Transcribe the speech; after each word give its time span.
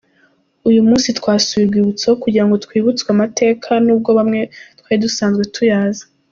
Uyu 0.69 0.81
munsi 0.87 1.07
twasuye 1.19 1.63
urwibutso, 1.65 2.09
kugirango 2.23 2.55
twibutswe 2.65 3.09
amateka 3.15 3.69
n’ubwo 3.85 4.09
bamwe 4.17 4.39
twari 4.79 4.97
dusanzwe 5.05 5.43
tuyazi. 5.55 6.03